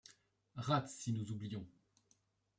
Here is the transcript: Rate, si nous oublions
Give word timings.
Rate, 0.55 0.87
si 0.89 1.13
nous 1.13 1.29
oublions 1.31 1.63